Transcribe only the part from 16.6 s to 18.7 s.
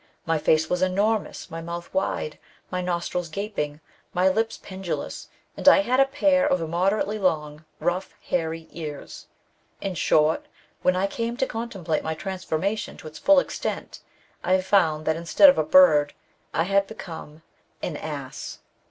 had become— an ass."